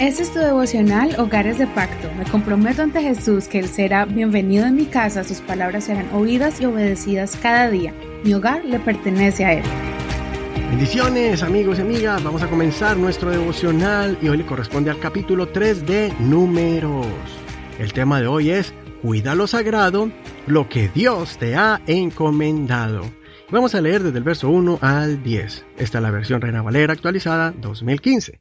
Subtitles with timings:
[0.00, 2.10] Este es tu devocional Hogares de Pacto.
[2.18, 6.60] Me comprometo ante Jesús que Él será bienvenido en mi casa, sus palabras serán oídas
[6.60, 7.94] y obedecidas cada día.
[8.24, 9.62] Mi hogar le pertenece a Él.
[10.70, 15.50] Bendiciones amigos y amigas, vamos a comenzar nuestro devocional y hoy le corresponde al capítulo
[15.50, 17.06] 3 de Números.
[17.78, 20.10] El tema de hoy es Cuida lo sagrado,
[20.48, 23.04] lo que Dios te ha encomendado.
[23.52, 25.64] Vamos a leer desde el verso 1 al 10.
[25.78, 28.40] Esta es la versión Reina Valera actualizada 2015.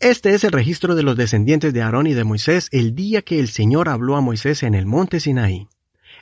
[0.00, 3.40] Este es el registro de los descendientes de Aarón y de Moisés el día que
[3.40, 5.68] el Señor habló a Moisés en el monte Sinaí.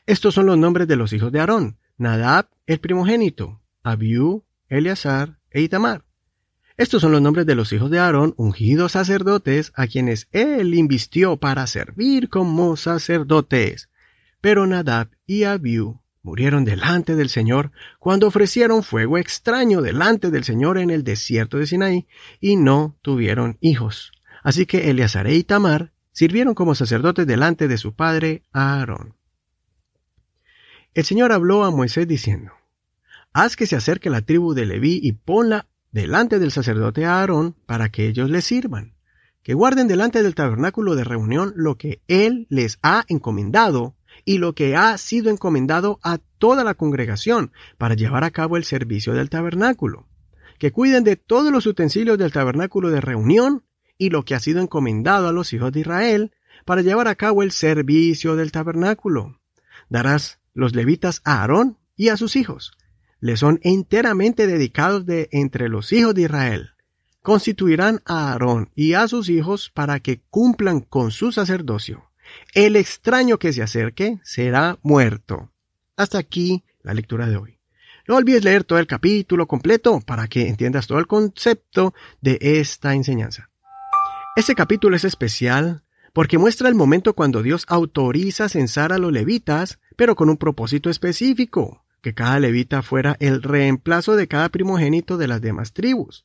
[0.06, 5.60] Estos son los nombres de los hijos de Aarón, Nadab, el primogénito, Abiú, Eleazar e
[5.60, 6.05] Itamar.
[6.77, 11.37] Estos son los nombres de los hijos de Aarón, ungidos sacerdotes, a quienes él invistió
[11.37, 13.88] para servir como sacerdotes.
[14.41, 17.70] Pero Nadab y Abiú murieron delante del Señor
[18.01, 22.06] cuando ofrecieron fuego extraño delante del Señor en el desierto de Sinaí
[22.41, 24.10] y no tuvieron hijos.
[24.42, 29.15] Así que Eleazar y Tamar sirvieron como sacerdotes delante de su padre Aarón.
[30.95, 32.52] El Señor habló a Moisés diciendo,
[33.34, 37.90] Haz que se acerque la tribu de Leví y ponla delante del sacerdote Aarón para
[37.90, 38.95] que ellos le sirvan,
[39.43, 44.54] que guarden delante del tabernáculo de reunión lo que él les ha encomendado y lo
[44.54, 49.30] que ha sido encomendado a toda la congregación para llevar a cabo el servicio del
[49.30, 50.06] tabernáculo,
[50.59, 53.65] que cuiden de todos los utensilios del tabernáculo de reunión
[53.98, 56.32] y lo que ha sido encomendado a los hijos de Israel
[56.65, 59.40] para llevar a cabo el servicio del tabernáculo.
[59.88, 62.73] Darás los levitas a Aarón y a sus hijos.
[63.21, 66.71] Le son enteramente dedicados de entre los hijos de Israel.
[67.22, 72.10] Constituirán a Aarón y a sus hijos para que cumplan con su sacerdocio
[72.55, 75.50] el extraño que se acerque será muerto.
[75.97, 77.59] Hasta aquí la lectura de hoy.
[78.06, 82.95] No olvides leer todo el capítulo completo para que entiendas todo el concepto de esta
[82.95, 83.50] enseñanza.
[84.37, 89.81] Este capítulo es especial porque muestra el momento cuando Dios autoriza censar a los levitas,
[89.97, 95.29] pero con un propósito específico, que cada levita fuera el reemplazo de cada primogénito de
[95.29, 96.25] las demás tribus.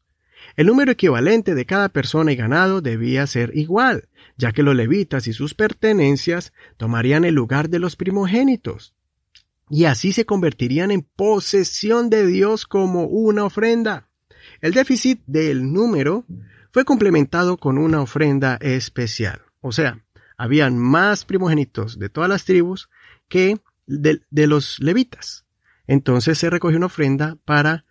[0.56, 5.28] El número equivalente de cada persona y ganado debía ser igual, ya que los levitas
[5.28, 8.94] y sus pertenencias tomarían el lugar de los primogénitos,
[9.70, 14.10] y así se convertirían en posesión de Dios como una ofrenda.
[14.62, 16.26] El déficit del número
[16.72, 20.04] fue complementado con una ofrenda especial, o sea,
[20.38, 22.90] habían más primogénitos de todas las tribus
[23.28, 25.46] que de, de los levitas.
[25.86, 27.86] Entonces se recogió una ofrenda para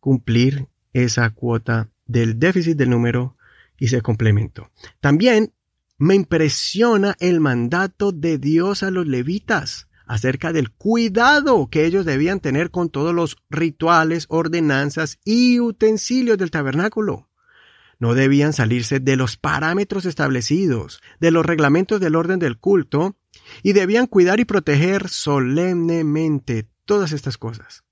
[0.00, 3.36] cumplir esa cuota del déficit del número
[3.78, 4.70] y se complementó.
[5.00, 5.52] También
[5.98, 12.40] me impresiona el mandato de Dios a los levitas acerca del cuidado que ellos debían
[12.40, 17.28] tener con todos los rituales, ordenanzas y utensilios del tabernáculo.
[17.98, 23.16] No debían salirse de los parámetros establecidos, de los reglamentos del orden del culto,
[23.62, 27.84] y debían cuidar y proteger solemnemente todas estas cosas.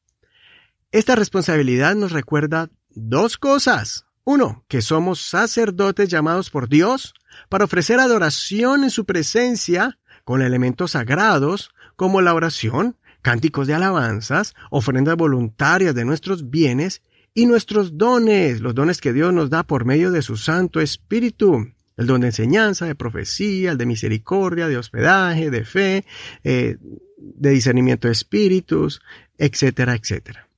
[0.92, 4.06] Esta responsabilidad nos recuerda dos cosas.
[4.24, 7.14] Uno, que somos sacerdotes llamados por Dios
[7.48, 14.54] para ofrecer adoración en su presencia con elementos sagrados como la oración, cánticos de alabanzas,
[14.70, 17.02] ofrendas voluntarias de nuestros bienes
[17.34, 21.72] y nuestros dones, los dones que Dios nos da por medio de su Santo Espíritu,
[21.96, 26.04] el don de enseñanza, de profecía, el de misericordia, de hospedaje, de fe,
[26.44, 26.76] eh,
[27.18, 29.00] de discernimiento de espíritus,
[29.36, 30.49] etcétera, etcétera.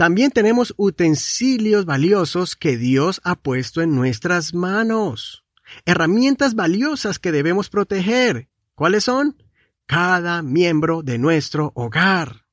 [0.00, 5.44] También tenemos utensilios valiosos que Dios ha puesto en nuestras manos.
[5.84, 8.48] Herramientas valiosas que debemos proteger.
[8.74, 9.36] ¿Cuáles son?
[9.84, 12.46] Cada miembro de nuestro hogar.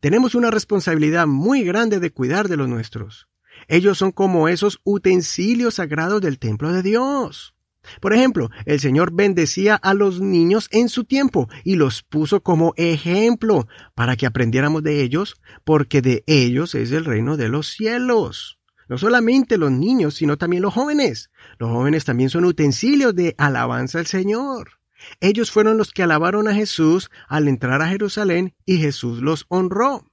[0.00, 3.28] Tenemos una responsabilidad muy grande de cuidar de los nuestros.
[3.66, 7.54] Ellos son como esos utensilios sagrados del templo de Dios.
[8.00, 12.74] Por ejemplo, el Señor bendecía a los niños en su tiempo y los puso como
[12.76, 18.58] ejemplo para que aprendiéramos de ellos, porque de ellos es el reino de los cielos.
[18.88, 21.30] No solamente los niños, sino también los jóvenes.
[21.58, 24.78] Los jóvenes también son utensilios de alabanza al Señor.
[25.20, 30.04] Ellos fueron los que alabaron a Jesús al entrar a Jerusalén y Jesús los honró.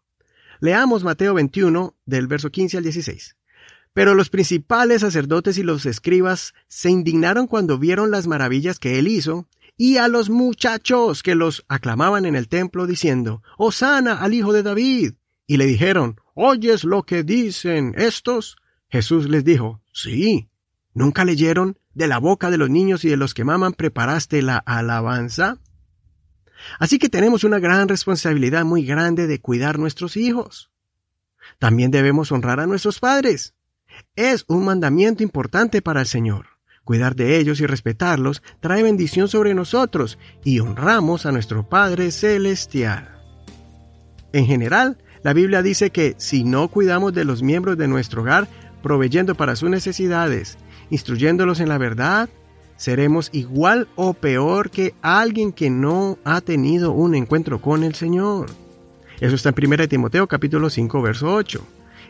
[0.60, 3.36] Leamos Mateo 21 del verso 15 al 16.
[3.96, 9.08] Pero los principales sacerdotes y los escribas se indignaron cuando vieron las maravillas que él
[9.08, 9.48] hizo,
[9.78, 14.64] y a los muchachos que los aclamaban en el templo diciendo, Hosana al hijo de
[14.64, 15.14] David.
[15.48, 18.58] Y le dijeron, ¿oyes lo que dicen estos?
[18.90, 20.50] Jesús les dijo, sí.
[20.94, 24.58] ¿Nunca leyeron de la boca de los niños y de los que maman preparaste la
[24.58, 25.60] alabanza?
[26.80, 30.70] Así que tenemos una gran responsabilidad muy grande de cuidar nuestros hijos.
[31.60, 33.55] También debemos honrar a nuestros padres.
[34.16, 36.48] Es un mandamiento importante para el Señor.
[36.84, 43.10] Cuidar de ellos y respetarlos trae bendición sobre nosotros y honramos a nuestro Padre Celestial.
[44.34, 48.48] En general, la Biblia dice que si no cuidamos de los miembros de nuestro hogar,
[48.84, 50.60] proveyendo para sus necesidades,
[50.92, 52.30] instruyéndolos en la verdad,
[52.78, 58.52] seremos igual o peor que alguien que no ha tenido un encuentro con el Señor.
[59.20, 61.66] Eso está en 1 Timoteo capítulo 5 verso 8.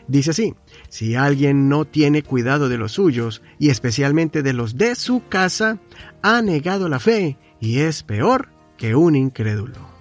[0.08, 0.54] Dice así,
[0.88, 5.78] si alguien no tiene cuidado de los suyos, y especialmente de los de su casa,
[6.22, 9.96] ha negado la fe y es peor que un incrédulo.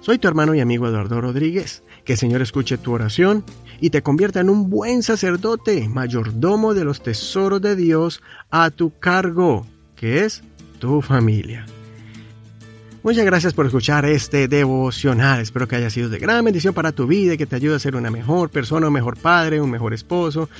[0.00, 1.82] Soy tu hermano y amigo Eduardo Rodríguez.
[2.04, 3.44] Que el Señor escuche tu oración
[3.80, 8.98] y te convierta en un buen sacerdote, mayordomo de los tesoros de Dios a tu
[8.98, 9.66] cargo,
[9.96, 10.42] que es
[10.78, 11.66] tu familia.
[13.02, 15.40] Muchas gracias por escuchar este devocional.
[15.40, 17.78] Espero que haya sido de gran bendición para tu vida y que te ayude a
[17.78, 20.50] ser una mejor persona, un mejor padre, un mejor esposo,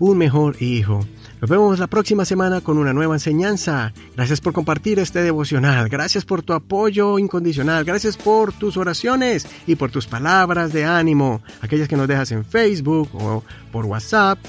[0.00, 1.06] un mejor hijo.
[1.40, 3.92] Nos vemos la próxima semana con una nueva enseñanza.
[4.16, 5.88] Gracias por compartir este devocional.
[5.88, 7.84] Gracias por tu apoyo incondicional.
[7.84, 11.40] Gracias por tus oraciones y por tus palabras de ánimo.
[11.60, 14.40] Aquellas que nos dejas en Facebook o por WhatsApp.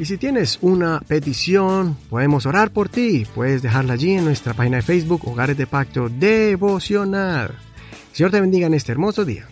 [0.00, 3.26] Y si tienes una petición, podemos orar por ti.
[3.34, 7.50] Puedes dejarla allí en nuestra página de Facebook, Hogares de Pacto Devocional.
[8.10, 9.46] Señor te bendiga en este hermoso día.